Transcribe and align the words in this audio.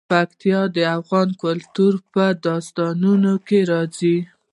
پکتیا 0.11 0.61
د 0.75 0.77
افغان 0.97 1.29
کلتور 1.43 1.93
په 2.13 2.23
داستانونو 2.45 3.33
کې 3.47 3.59
راځي. 3.71 4.17